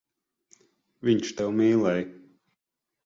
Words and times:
Viņš 1.09 1.29
tevi 1.41 1.55
mīlēja. 1.59 2.11